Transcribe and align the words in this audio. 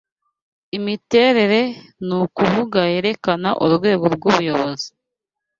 Imiterere 0.77 1.61
nukuvuga 2.05 2.79
yerekana 2.93 3.49
urwego 3.65 4.05
rwubuyobozi 4.15 4.89